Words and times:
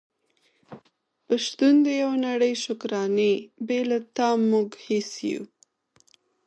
په 1.25 1.33
شتون 1.45 1.75
د 1.85 1.87
يوه 2.01 2.17
نړی 2.27 2.51
شکرانې 2.63 3.33
بې 3.67 3.79
له 3.89 3.97
تا 4.15 4.27
موږ 4.51 4.69
هيڅ 4.85 5.11
يو 5.33 5.41
❤️ 5.47 5.49